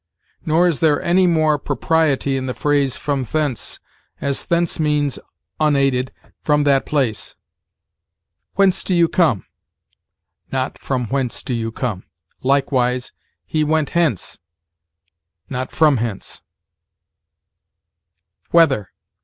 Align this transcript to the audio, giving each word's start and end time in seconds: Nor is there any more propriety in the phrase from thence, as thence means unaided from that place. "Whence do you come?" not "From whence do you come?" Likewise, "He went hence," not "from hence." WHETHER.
Nor 0.47 0.67
is 0.67 0.79
there 0.79 0.99
any 1.03 1.27
more 1.27 1.59
propriety 1.59 2.35
in 2.35 2.47
the 2.47 2.55
phrase 2.55 2.97
from 2.97 3.23
thence, 3.23 3.79
as 4.19 4.45
thence 4.47 4.79
means 4.79 5.19
unaided 5.59 6.11
from 6.41 6.63
that 6.63 6.87
place. 6.87 7.35
"Whence 8.55 8.83
do 8.83 8.95
you 8.95 9.07
come?" 9.07 9.45
not 10.51 10.79
"From 10.79 11.05
whence 11.09 11.43
do 11.43 11.53
you 11.53 11.71
come?" 11.71 12.05
Likewise, 12.41 13.11
"He 13.45 13.63
went 13.63 13.91
hence," 13.91 14.39
not 15.51 15.71
"from 15.71 15.97
hence." 15.97 16.41
WHETHER. 18.49 18.89